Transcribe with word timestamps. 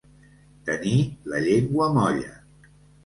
Tenir 0.69 0.95
la 1.33 1.43
llengua 1.49 1.91
molla. 1.99 2.33